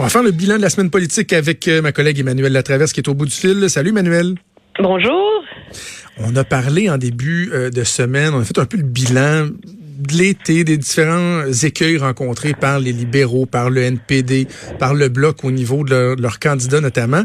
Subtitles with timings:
[0.00, 2.94] On va faire le bilan de la semaine politique avec euh, ma collègue Emmanuel Latraverse
[2.94, 3.68] qui est au bout du fil.
[3.68, 4.34] Salut Emmanuel.
[4.78, 5.44] Bonjour.
[6.16, 9.48] On a parlé en début euh, de semaine, on a fait un peu le bilan
[10.00, 15.44] de l'été, des différents écueils rencontrés par les libéraux, par le NPD, par le Bloc
[15.44, 17.22] au niveau de, leur, leurs candidats notamment.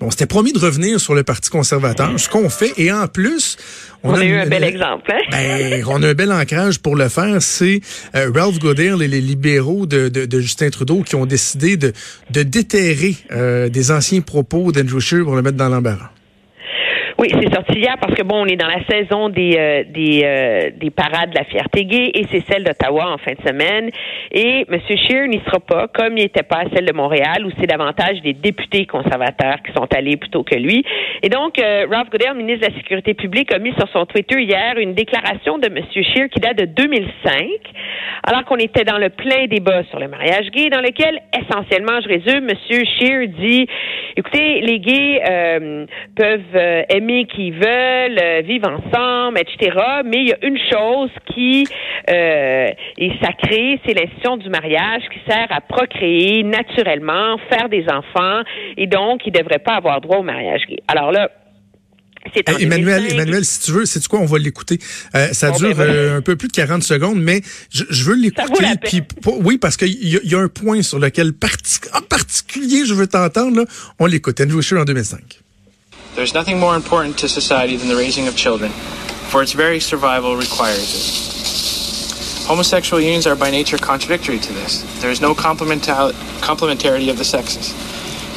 [0.00, 3.56] On s'était promis de revenir sur le Parti conservateur, ce qu'on fait, et en plus...
[4.04, 5.10] On, a, eu un bel exemple.
[5.12, 5.18] Hein?
[5.32, 7.42] Ben, on a un bel ancrage pour le faire.
[7.42, 7.80] C'est
[8.14, 11.92] euh, Ralph Goodale et les libéraux de, de, de, Justin Trudeau qui ont décidé de,
[12.30, 16.10] de déterrer euh, des anciens propos d'Andrew Scheer pour le mettre dans l'embarras.
[17.18, 20.22] Oui, c'est sorti hier parce que bon, on est dans la saison des euh, des,
[20.24, 23.90] euh, des parades de la fierté gay et c'est celle d'Ottawa en fin de semaine.
[24.32, 24.80] Et M.
[24.86, 28.20] Scheer n'y sera pas, comme il n'était pas à celle de Montréal, où c'est davantage
[28.22, 30.84] des députés conservateurs qui sont allés plutôt que lui.
[31.22, 34.42] Et donc, euh, Ralph Goodell, ministre de la Sécurité publique, a mis sur son Twitter
[34.42, 35.82] hier une déclaration de M.
[35.92, 37.48] Scheer qui date de 2005,
[38.24, 42.08] alors qu'on était dans le plein débat sur le mariage gay, dans lequel, essentiellement, je
[42.08, 42.56] résume, M.
[42.66, 43.66] Scheer dit,
[44.16, 49.76] écoutez, les gays euh, peuvent aimer qui veulent, euh, vivre ensemble, etc.
[50.04, 51.66] Mais il y a une chose qui
[52.10, 58.42] euh, est sacrée, c'est l'institution du mariage qui sert à procréer naturellement, faire des enfants,
[58.76, 60.78] et donc il ne devrait pas avoir droit au mariage gay.
[60.88, 61.30] Alors là,
[62.60, 64.78] Emmanuel, Emmanuel, si tu veux, c'est quoi, on va l'écouter.
[65.14, 68.16] Euh, ça dure ben, euh, un peu plus de 40 secondes, mais je, je veux
[68.16, 68.64] l'écouter.
[69.26, 71.32] Oui, parce qu'il y, y, a un point sur lequel
[71.94, 73.64] en particulier je veux t'entendre.
[73.98, 74.40] On l'écoute.
[74.40, 75.40] Andrew Scheer en 2005.
[76.14, 78.72] There's nothing more important to society than the raising of children,
[79.30, 82.46] for its very survival requires it.
[82.48, 84.82] Homosexual unions are by nature contradictory to this.
[85.00, 87.74] There is no complementarity of the sexes.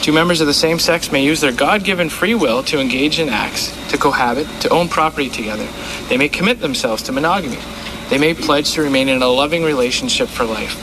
[0.02, 3.20] Two members of the same sex may use their God given free will to engage
[3.20, 5.68] in acts, to cohabit, to own property together.
[6.10, 7.60] They may commit themselves to monogamy.
[8.10, 10.76] They may pledge to remain in a loving relationship for life.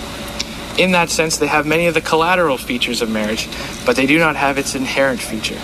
[0.78, 3.48] In that sense, they have many of the collateral features of marriage,
[3.84, 5.58] but they do not have its inherent feature.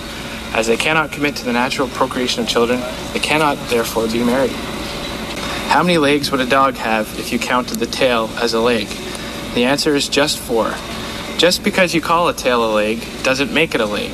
[0.55, 2.81] As they cannot commit to the natural procreation of children,
[3.13, 4.53] they cannot therefore be married.
[5.69, 8.87] How many legs would a dog have if you counted the tail as a leg?
[9.55, 10.73] The answer is just four.
[11.39, 14.13] Just because you call a tail a leg doesn't make it a leg.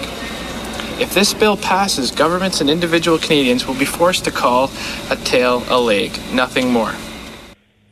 [0.98, 4.70] If this bill passes, governments and individual Canadians will be forced to call
[5.10, 6.94] a tail a leg, nothing more.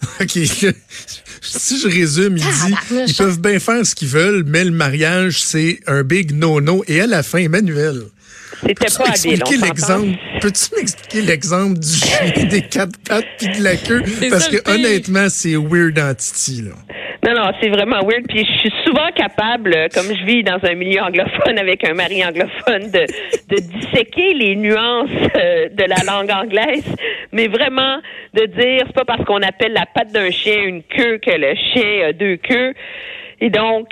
[0.21, 0.47] OK.
[1.43, 2.75] si je résume, il dit
[3.07, 6.85] ils peuvent bien faire ce qu'ils veulent, mais le mariage, c'est un big no-no.
[6.87, 8.05] Et à la fin, Emmanuel,
[8.61, 9.43] C'était pas habile.
[9.63, 10.19] l'exemple?
[10.41, 14.03] Peux-tu m'expliquer l'exemple du chien des quatre pattes puis de la queue?
[14.31, 16.75] Parce que honnêtement, c'est weird en titi, là.
[17.27, 18.27] Non, non, c'est vraiment weird.
[18.29, 22.25] Puis je suis souvent capable, comme je vis dans un milieu anglophone avec un mari
[22.25, 23.07] anglophone, de,
[23.55, 26.85] de disséquer les nuances euh, de la langue anglaise,
[27.33, 27.99] mais vraiment
[28.35, 31.55] de dire c'est pas parce qu'on appelle la patte d'un chien une queue que le
[31.55, 32.73] chien a deux queues.
[33.41, 33.89] Et donc,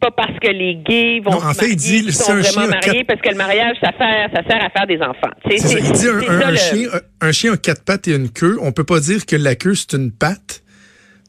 [0.00, 3.30] pas parce que les gays vont en fait, il dit, sont vraiment mariés, parce que
[3.30, 5.32] le mariage, ça, fait, ça sert à faire des enfants.
[5.50, 6.88] il dit un, chien,
[7.20, 8.58] un chien a quatre pattes et une queue.
[8.60, 10.62] On peut pas dire que la queue, c'est une patte.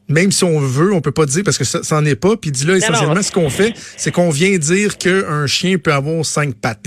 [0.08, 2.36] Même si on veut, on peut pas dire parce que ça, n'en est pas.
[2.36, 5.92] Puis il dit là, essentiellement, ce qu'on fait, c'est qu'on vient dire qu'un chien peut
[5.92, 6.80] avoir cinq pattes.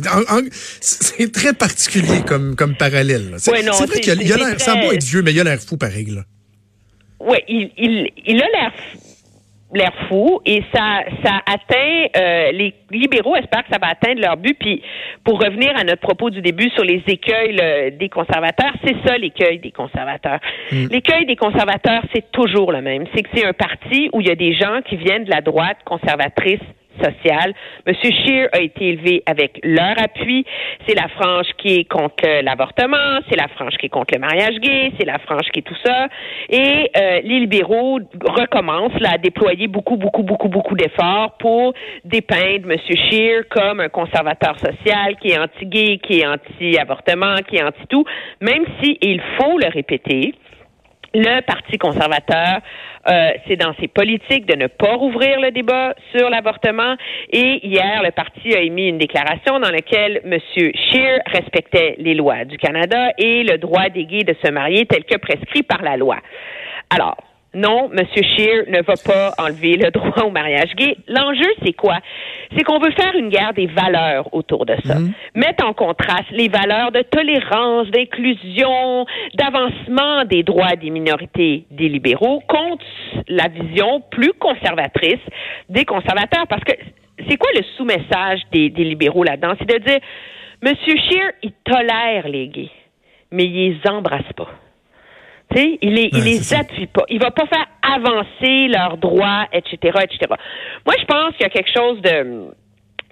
[0.82, 3.36] C'est très particulier comme, comme parallèle.
[3.38, 6.08] C'est vrai qu'il a, l'air, ça va être vieux, mais il a l'air fou pareil.
[6.08, 6.24] Là.
[7.22, 8.74] Oui, il, il, il a l'air
[9.74, 14.38] l'air fou et ça ça atteint euh, les libéraux espèrent que ça va atteindre leur
[14.38, 14.58] but.
[14.60, 14.82] Puis
[15.24, 19.60] pour revenir à notre propos du début sur les écueils des conservateurs c'est ça l'écueil
[19.60, 20.40] des conservateurs.
[20.72, 20.88] Mm.
[20.92, 23.06] l'écueil des conservateurs c'est toujours le même.
[23.16, 25.42] C'est que c'est un parti où il y a des gens qui viennent de la
[25.42, 26.62] droite conservatrice
[27.02, 27.54] sociale.
[27.86, 30.46] Monsieur Scheer a été élevé avec leur appui.
[30.88, 34.60] C'est la frange qui est contre l'avortement, c'est la frange qui est contre le mariage
[34.60, 36.08] gay, c'est la frange qui est tout ça.
[36.50, 42.68] Et euh, les libéraux recommencent là, à déployer beaucoup, beaucoup, beaucoup, beaucoup d'efforts pour dépeindre
[42.68, 48.06] Monsieur Scheer comme un conservateur social qui est anti-gay, qui est anti-avortement, qui est anti-tout,
[48.42, 50.34] même si, il faut le répéter,
[51.14, 52.60] le Parti conservateur,
[53.08, 56.96] euh, c'est dans ses politiques de ne pas rouvrir le débat sur l'avortement.
[57.32, 60.40] Et hier, le parti a émis une déclaration dans laquelle M.
[60.48, 65.04] Scheer respectait les lois du Canada et le droit des gays de se marier tel
[65.04, 66.18] que prescrit par la loi.
[66.90, 67.18] Alors,
[67.54, 68.04] non, M.
[68.12, 70.98] Scheer ne va pas enlever le droit au mariage gay.
[71.08, 72.00] L'enjeu, c'est quoi?
[72.56, 74.96] C'est qu'on veut faire une guerre des valeurs autour de ça.
[74.96, 75.14] Mhm.
[75.36, 79.06] Mettre en contraste les valeurs de tolérance, d'inclusion,
[79.36, 82.86] d'avancement des droits des minorités des libéraux contre
[83.28, 85.22] la vision plus conservatrice
[85.70, 86.48] des conservateurs.
[86.48, 86.74] Parce que
[87.30, 89.54] c'est quoi le sous-message des, libéraux là-dedans?
[89.60, 90.00] C'est de dire,
[90.66, 90.74] M.
[90.76, 92.72] Scheer, il tolère les gays,
[93.32, 94.50] mais il les embrasse pas
[95.82, 97.04] il les, il les appuie pas.
[97.10, 100.32] Il va pas faire avancer leurs droits, etc., etc.
[100.86, 102.54] Moi, je pense qu'il y a quelque chose de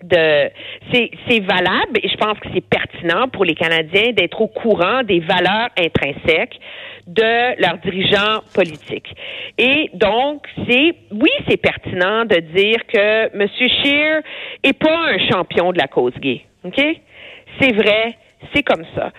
[0.04, 0.50] de
[0.92, 5.20] c'est valable et je pense que c'est pertinent pour les Canadiens d'être au courant des
[5.20, 6.60] valeurs intrinsèques
[7.08, 9.14] de leurs dirigeants politiques.
[9.58, 13.48] Et donc, c'est oui, c'est pertinent de dire que M.
[13.58, 14.22] Scheer
[14.64, 16.42] est pas un champion de la cause gay.
[16.64, 16.80] OK?
[17.60, 18.16] C'est vrai,
[18.54, 19.12] c'est comme ça.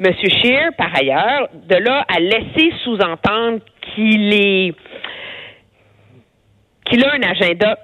[0.00, 0.12] M.
[0.14, 4.74] Scheer, par ailleurs, de là à laisser sous-entendre qu'il est
[6.84, 7.76] qu'il a un agenda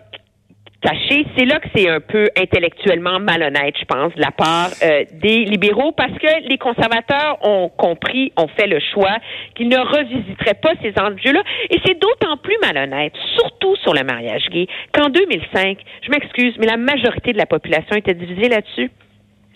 [1.36, 5.44] c'est là que c'est un peu intellectuellement malhonnête, je pense, de la part euh, des
[5.44, 9.16] libéraux, parce que les conservateurs ont compris, ont fait le choix
[9.54, 11.42] qu'ils ne revisiteraient pas ces enjeux-là.
[11.70, 16.66] Et c'est d'autant plus malhonnête, surtout sur le mariage gay, qu'en 2005, je m'excuse, mais
[16.66, 18.90] la majorité de la population était divisée là-dessus.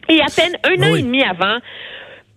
[0.09, 1.59] Et à peine un an et demi avant,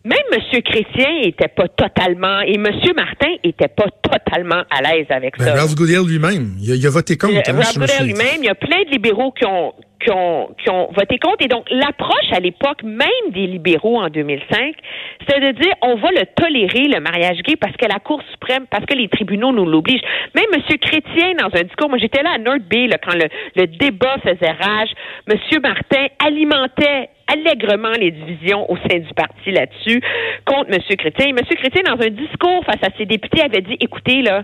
[0.03, 0.62] même M.
[0.63, 2.65] Chrétien était pas totalement, et M.
[2.95, 5.53] Martin était pas totalement à l'aise avec ben, ça.
[5.53, 7.36] Ralph Goodell lui-même, il, a voté contre.
[7.36, 10.71] Hein, Ralph Goodell lui-même, il y a plein de libéraux qui ont, qui ont, qui
[10.71, 11.45] ont voté contre.
[11.45, 14.75] Et donc, l'approche à l'époque, même des libéraux en 2005,
[15.19, 18.65] c'était de dire on va le tolérer, le mariage gay, parce que la Cour suprême,
[18.71, 20.01] parce que les tribunaux nous l'obligent.
[20.33, 20.77] Même M.
[20.80, 24.18] Chrétien, dans un discours, moi j'étais là à North Bay là, quand le, le débat
[24.24, 24.89] faisait rage,
[25.30, 25.38] M.
[25.62, 30.01] Martin alimentait allègrement les divisions au sein du parti là-dessus
[30.45, 30.80] contre M.
[30.98, 31.28] Chrétien.
[31.30, 31.38] M.
[31.38, 34.44] Chrétien, dans un discours face à ses députés, avait dit, écoutez, là,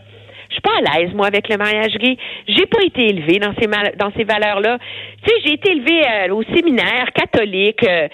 [0.49, 2.17] je suis pas à l'aise, moi, avec le mariage gay.
[2.47, 4.77] J'ai pas été élevée dans ces, dans ces valeurs-là.
[5.23, 7.83] Tu sais, j'ai été élevée euh, au séminaire catholique.
[7.83, 8.07] Euh,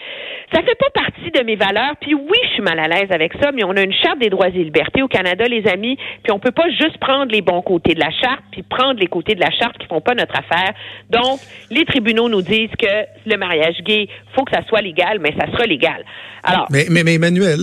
[0.53, 1.93] ça fait pas partie de mes valeurs.
[1.99, 4.29] Puis oui, je suis mal à l'aise avec ça, mais on a une charte des
[4.29, 5.97] droits et libertés au Canada, les amis.
[6.23, 9.07] Puis on peut pas juste prendre les bons côtés de la charte, puis prendre les
[9.07, 10.73] côtés de la charte qui font pas notre affaire.
[11.09, 11.39] Donc,
[11.69, 15.51] les tribunaux nous disent que le mariage gay, faut que ça soit légal, mais ça
[15.51, 16.03] sera légal.
[16.43, 16.67] Alors.
[16.69, 17.59] Mais, mais, mais Emmanuel,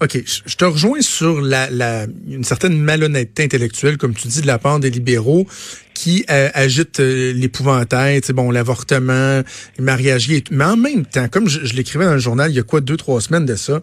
[0.00, 4.46] OK, je te rejoins sur la, la, une certaine malhonnêteté intellectuelle, comme tu dis, de
[4.46, 5.46] la part des libéraux
[5.94, 9.42] qui euh, agite euh, l'épouvantail, bon, l'avortement,
[9.78, 10.42] le mariage gay.
[10.50, 12.80] Mais en même temps, comme je, je l'écrivais dans le journal il y a quoi,
[12.80, 13.80] deux, trois semaines de ça,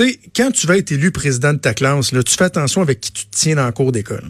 [0.00, 2.80] tu sais, quand tu vas être élu président de ta classe, là, tu fais attention
[2.80, 4.24] avec qui tu te tiens dans le cours d'école.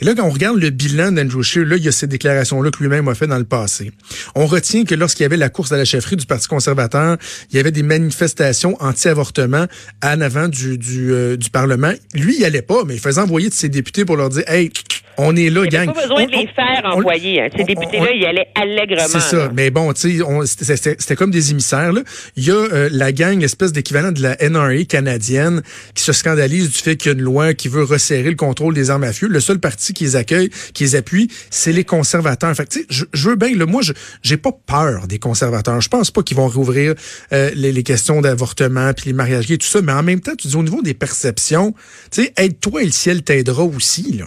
[0.00, 2.70] Et là, quand on regarde le bilan d'Andrew Scheer, là, il y a ces déclarations-là
[2.70, 3.90] que lui-même a fait dans le passé.
[4.36, 7.16] On retient que lorsqu'il y avait la course à la chefferie du Parti conservateur,
[7.50, 9.66] il y avait des manifestations anti-avortement
[10.04, 11.92] en avant du, du, euh, du Parlement.
[12.14, 14.70] Lui, il allait pas, mais il faisait envoyer de ses députés pour leur dire, hey,
[15.18, 15.92] on est là, il gang.
[15.92, 17.42] pas besoin de les faire envoyer.
[17.42, 17.48] Hein.
[17.56, 19.08] Ces députés-là, ils allaient allègrement.
[19.08, 19.50] C'est ça.
[19.54, 21.92] Mais bon, tu sais, c'était comme des émissaires.
[21.92, 22.02] Là.
[22.36, 25.62] Il y a euh, la gang, l'espèce d'équivalent de la NRA canadienne,
[25.94, 28.74] qui se scandalise du fait qu'il y a une loi qui veut resserrer le contrôle
[28.74, 29.26] des armes à feu.
[29.28, 32.54] Le seul parti qui les accueille, qui les appuie, c'est les conservateurs.
[32.54, 33.92] Fait tu sais, je, je, veux bien, là, moi, je
[34.22, 35.80] j'ai pas peur des conservateurs.
[35.80, 36.94] Je pense pas qu'ils vont rouvrir
[37.32, 39.80] euh, les, les, questions d'avortement puis les mariages gays et tout ça.
[39.80, 41.74] Mais en même temps, tu dis au niveau des perceptions,
[42.10, 44.26] tu sais, aide-toi et le ciel t'aidera aussi, là.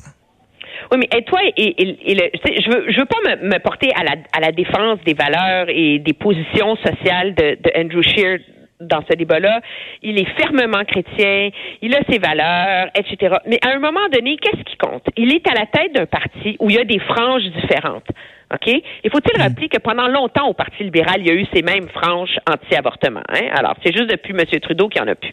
[0.91, 4.03] Oui, mais et toi, et, le, je veux, je veux pas me, me, porter à
[4.03, 8.39] la, à la défense des valeurs et des positions sociales de, de Andrew Scheer
[8.79, 9.61] dans ce débat-là.
[10.01, 11.49] Il est fermement chrétien,
[11.81, 13.37] il a ses valeurs, etc.
[13.45, 15.03] Mais à un moment donné, qu'est-ce qui compte?
[15.17, 18.07] Il est à la tête d'un parti où il y a des franges différentes.
[18.53, 18.67] OK?
[19.03, 19.41] Il faut-il mm.
[19.41, 23.21] rappeler que pendant longtemps, au Parti libéral, il y a eu ces mêmes franges anti-avortement.
[23.29, 23.47] Hein?
[23.53, 24.43] Alors, c'est juste depuis M.
[24.59, 25.31] Trudeau qu'il n'y en a plus.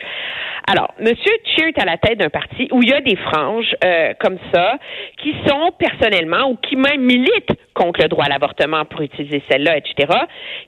[0.68, 1.14] Alors, M.
[1.16, 4.36] Scheer est à la tête d'un parti où il y a des franges euh, comme
[4.52, 4.78] ça
[5.22, 9.76] qui sont personnellement ou qui même militent contre le droit à l'avortement pour utiliser celle-là,
[9.76, 10.12] etc.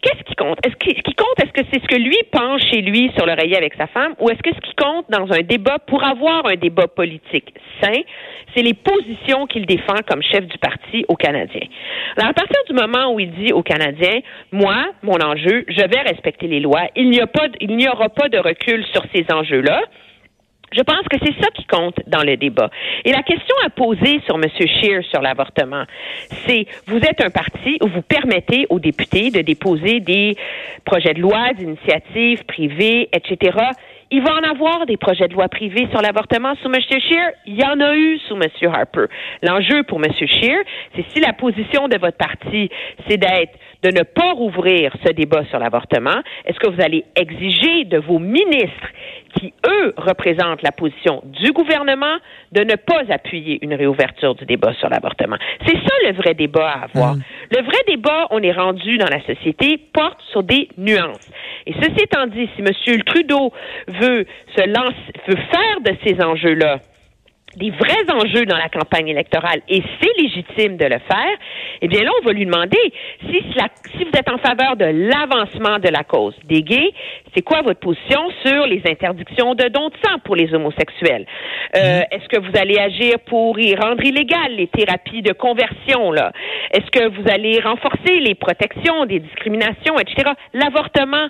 [0.03, 0.59] Qu'est-ce qui compte?
[0.65, 3.57] Est-ce ce qui compte, est-ce que c'est ce que lui pense chez lui sur l'oreiller
[3.57, 6.57] avec sa femme ou est-ce que ce qui compte dans un débat pour avoir un
[6.57, 8.01] débat politique sain,
[8.55, 11.67] c'est les positions qu'il défend comme chef du parti aux Canadiens.
[12.17, 14.21] Alors, à partir du moment où il dit aux Canadiens,
[14.53, 17.21] moi, mon enjeu, je vais respecter les lois, il n'y
[17.89, 19.83] aura pas de recul sur ces enjeux-là.
[20.73, 22.71] Je pense que c'est ça qui compte dans le débat.
[23.05, 24.45] Et la question à poser sur M.
[24.51, 25.85] Scheer sur l'avortement,
[26.47, 30.37] c'est vous êtes un parti où vous permettez aux députés de déposer des
[30.85, 33.59] projets de loi, d'initiatives privées, etc.
[34.11, 36.81] Il va en avoir des projets de loi privés sur l'avortement sous M.
[36.81, 37.33] Scheer?
[37.47, 38.49] Il y en a eu sous M.
[38.73, 39.05] Harper.
[39.43, 40.11] L'enjeu pour M.
[40.13, 40.63] Scheer,
[40.97, 42.71] c'est si la position de votre parti,
[43.07, 47.85] c'est d'être de ne pas rouvrir ce débat sur l'avortement, est-ce que vous allez exiger
[47.85, 48.89] de vos ministres
[49.35, 52.17] qui, eux, représentent la position du gouvernement
[52.53, 55.37] de ne pas appuyer une réouverture du débat sur l'avortement?
[55.67, 57.15] C'est ça le vrai débat à avoir.
[57.15, 57.23] Mm.
[57.51, 61.31] Le vrai débat, on est rendu dans la société, porte sur des nuances.
[61.67, 63.03] Et ceci étant dit, si M.
[63.05, 63.53] Trudeau
[63.87, 66.81] veut se lancer, veut faire de ces enjeux-là
[67.59, 71.37] des vrais enjeux dans la campagne électorale et c'est légitime de le faire,
[71.83, 72.79] eh bien là, on va lui demander
[73.29, 73.43] si,
[73.97, 76.93] si vous êtes en faveur de l'avancement de la cause des gays,
[77.35, 81.27] c'est quoi votre position sur les interdictions de dons de sang pour les homosexuels?
[81.77, 82.03] Euh.
[82.11, 86.13] Est-ce que vous allez agir pour y rendre illégal les thérapies de conversion?
[86.13, 86.33] là?
[86.73, 90.33] Est-ce que vous allez renforcer les protections des discriminations, etc.?
[90.55, 91.29] L'avortement,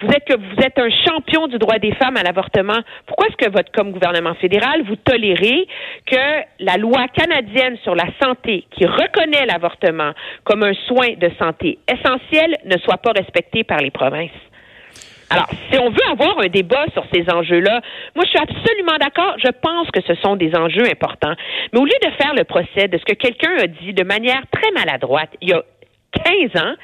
[0.00, 2.80] vous êtes que vous êtes un champion du droit des femmes à l'avortement.
[3.06, 5.65] Pourquoi est-ce que votre comme gouvernement fédéral vous tolérez
[6.06, 10.12] que la loi canadienne sur la santé qui reconnaît l'avortement
[10.44, 14.30] comme un soin de santé essentiel ne soit pas respecté par les provinces?
[15.28, 17.80] Alors, si on veut avoir un débat sur ces enjeux-là,
[18.14, 19.34] moi, je suis absolument d'accord.
[19.44, 21.34] Je pense que ce sont des enjeux importants.
[21.72, 24.42] Mais au lieu de faire le procès de ce que quelqu'un a dit de manière
[24.52, 25.62] très maladroite il y a
[26.52, 26.74] 15 ans,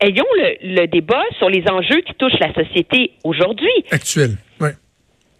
[0.00, 3.84] ayons le, le débat sur les enjeux qui touchent la société aujourd'hui.
[3.92, 4.30] Actuel,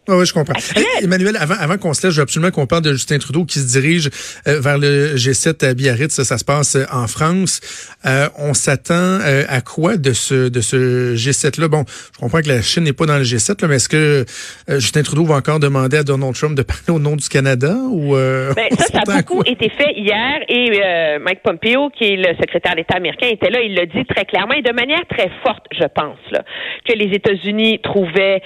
[0.08, 0.54] oui oui, je comprends.
[1.02, 3.58] Emmanuel, avant, avant qu'on se laisse, je veux absolument qu'on parle de Justin Trudeau qui
[3.58, 4.10] se dirige
[4.46, 6.14] euh, vers le G7 à Biarritz.
[6.14, 7.60] Ça, ça se passe euh, en France.
[8.06, 11.68] Euh, on s'attend euh, à quoi de ce de ce G7-là?
[11.68, 11.84] Bon,
[12.14, 14.24] je comprends que la Chine n'est pas dans le G7, là, mais est-ce que
[14.68, 17.74] Justin Trudeau va encore demander à Donald Trump de parler au nom du Canada?
[17.90, 22.34] Ou, ben, ça, ça a beaucoup été fait hier et Mike Pompeo, qui est le
[22.40, 23.60] secrétaire d'État américain, était là.
[23.62, 26.44] Il l'a dit très clairement et de manière très forte, je pense, là,
[26.86, 28.42] que les États-Unis trouvaient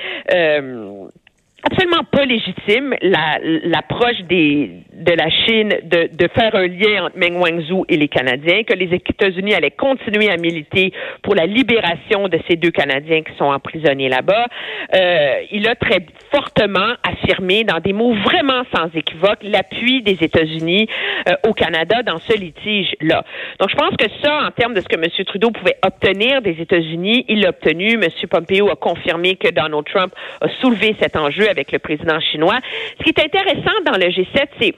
[1.62, 7.38] absolument pas légitime l'approche des de la Chine de, de faire un lien entre Meng
[7.38, 10.92] Wanzhou et les Canadiens, que les États-Unis allaient continuer à militer
[11.22, 14.46] pour la libération de ces deux Canadiens qui sont emprisonnés là-bas.
[14.94, 20.88] Euh, il a très fortement affirmé, dans des mots vraiment sans équivoque, l'appui des États-Unis
[21.28, 23.24] euh, au Canada dans ce litige-là.
[23.58, 25.06] Donc, je pense que ça, en termes de ce que M.
[25.24, 27.94] Trudeau pouvait obtenir des États-Unis, il l'a obtenu.
[27.94, 28.08] M.
[28.28, 32.58] Pompeo a confirmé que Donald Trump a soulevé cet enjeu avec le président chinois.
[32.98, 34.74] Ce qui est intéressant dans le G7, c'est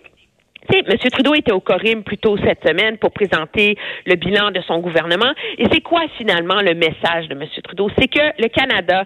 [0.70, 0.96] M.
[1.10, 3.76] Trudeau était au Corim plus tôt cette semaine pour présenter
[4.06, 5.32] le bilan de son gouvernement.
[5.58, 7.44] Et c'est quoi finalement le message de M.
[7.64, 7.90] Trudeau?
[7.98, 9.04] C'est que le Canada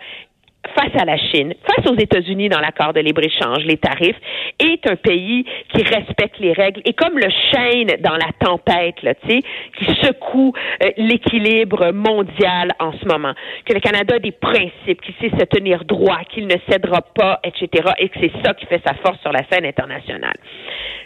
[0.75, 4.17] face à la Chine, face aux États-Unis dans l'accord de libre-échange, les tarifs,
[4.59, 9.15] est un pays qui respecte les règles et comme le chêne dans la tempête, là,
[9.15, 9.43] tu sais,
[9.79, 13.33] qui secoue euh, l'équilibre mondial en ce moment,
[13.65, 17.41] que le Canada a des principes, qu'il sait se tenir droit, qu'il ne cédera pas,
[17.45, 20.37] etc., et que c'est ça qui fait sa force sur la scène internationale.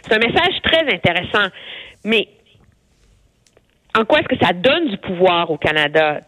[0.01, 1.47] C'est un message très intéressant,
[2.05, 2.27] mais
[3.97, 6.19] en quoi est-ce que ça donne du pouvoir au Canada?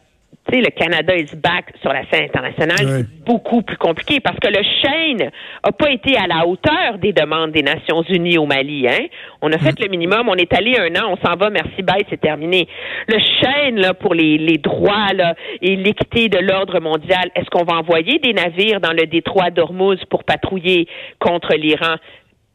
[0.47, 4.37] Tu sais, le Canada is back sur la scène internationale, c'est beaucoup plus compliqué parce
[4.39, 5.31] que le Chêne
[5.63, 8.87] a pas été à la hauteur des demandes des Nations Unies au Mali.
[8.87, 9.07] Hein?
[9.41, 9.83] On a fait mm.
[9.83, 12.67] le minimum, on est allé un an, on s'en va, merci, bye, c'est terminé.
[13.07, 17.63] Le Chêne, là, pour les, les droits là, et l'équité de l'ordre mondial, est-ce qu'on
[17.63, 20.87] va envoyer des navires dans le détroit d'Ormuz pour patrouiller
[21.19, 21.95] contre l'Iran?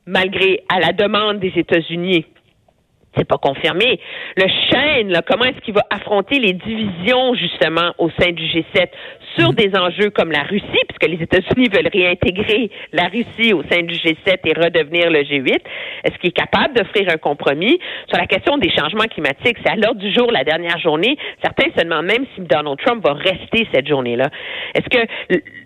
[0.08, 2.24] malgré à la demande des États-Unis?
[3.18, 4.00] C'est pas confirmé.
[4.36, 8.88] Le chêne, là, comment est-ce qu'il va affronter les divisions justement au sein du G7
[9.38, 10.64] sur des enjeux comme la Russie,
[10.98, 15.60] puisque les États-Unis veulent réintégrer la Russie au sein du G7 et redevenir le G8.
[16.04, 17.78] Est-ce qu'il est capable d'offrir un compromis?
[18.08, 21.16] Sur la question des changements climatiques C'est à l'heure du jour, la dernière journée.
[21.42, 24.28] Certains se demandent même si Donald Trump va rester cette journée-là.
[24.74, 25.06] Est-ce que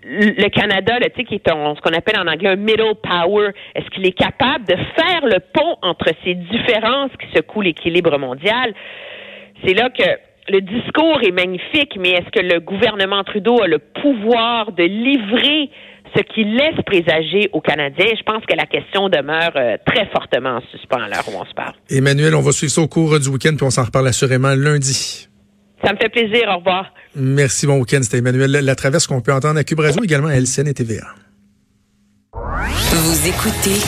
[0.05, 4.05] le Canada, là, qui est ce qu'on appelle en anglais un middle power, est-ce qu'il
[4.05, 8.73] est capable de faire le pont entre ces différences qui secouent l'équilibre mondial?
[9.63, 10.03] C'est là que
[10.49, 15.69] le discours est magnifique, mais est-ce que le gouvernement Trudeau a le pouvoir de livrer
[16.15, 18.13] ce qui laisse présager aux Canadiens?
[18.17, 21.45] Je pense que la question demeure euh, très fortement en suspens à l'heure où on
[21.45, 21.73] se parle.
[21.89, 25.27] Emmanuel, on va suivre ça au cours du week-end, puis on s'en reparle assurément lundi.
[25.83, 26.49] Ça me fait plaisir.
[26.49, 26.93] Au revoir.
[27.15, 27.99] Merci, bon week-end.
[28.01, 31.07] C'était Emmanuel La Traverse qu'on peut entendre à Cube Radio, également à LCN et TVA.
[32.33, 33.79] Vous écoutez